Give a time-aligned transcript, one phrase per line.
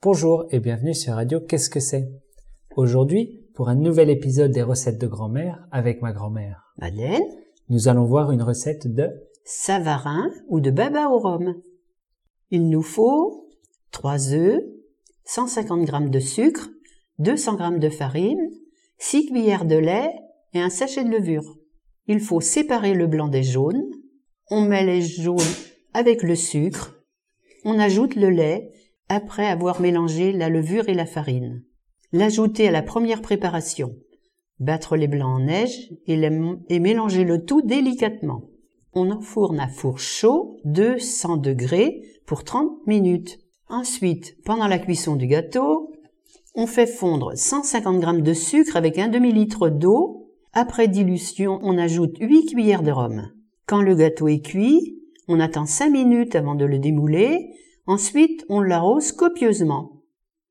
[0.00, 2.08] Bonjour et bienvenue sur Radio Qu'est-ce que c'est?
[2.76, 7.24] Aujourd'hui, pour un nouvel épisode des recettes de grand-mère avec ma grand-mère, Madeleine,
[7.68, 9.08] nous allons voir une recette de
[9.44, 11.60] savarin ou de baba au rhum.
[12.52, 13.50] Il nous faut
[13.90, 14.62] 3 œufs,
[15.24, 16.68] 150 g de sucre,
[17.18, 18.50] 200 g de farine,
[18.98, 20.12] 6 cuillères de lait
[20.54, 21.56] et un sachet de levure.
[22.06, 23.82] Il faut séparer le blanc des jaunes.
[24.48, 25.40] On met les jaunes
[25.92, 26.94] avec le sucre.
[27.64, 28.70] On ajoute le lait
[29.08, 31.62] après avoir mélangé la levure et la farine.
[32.12, 33.94] L'ajouter à la première préparation.
[34.60, 38.42] Battre les blancs en neige et, mélanger le tout délicatement.
[38.94, 43.38] On enfourne à four chaud 200 degrés pour 30 minutes.
[43.68, 45.92] Ensuite, pendant la cuisson du gâteau,
[46.54, 50.30] on fait fondre 150 g de sucre avec un demi-litre d'eau.
[50.54, 53.30] Après dilution, on ajoute 8 cuillères de rhum.
[53.66, 54.98] Quand le gâteau est cuit,
[55.28, 57.50] on attend 5 minutes avant de le démouler.
[57.88, 60.02] Ensuite, on l'arrose copieusement.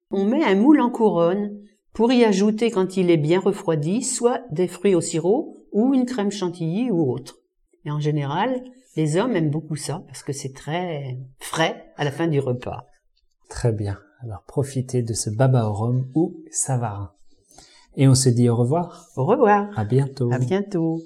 [0.10, 1.62] On met un moule en couronne
[1.94, 6.08] pour y ajouter quand il est bien refroidi soit des fruits au sirop ou une
[6.08, 7.38] crème chantilly ou autre.
[7.86, 8.64] Et en général,
[8.96, 12.88] les hommes aiment beaucoup ça parce que c'est très frais à la fin du repas.
[13.50, 14.00] Très bien.
[14.24, 17.12] Alors profitez de ce baba au rhum ou savarin.
[17.98, 19.10] Et on se dit au revoir.
[19.16, 19.70] Au revoir.
[19.78, 20.32] À bientôt.
[20.34, 21.04] À bientôt.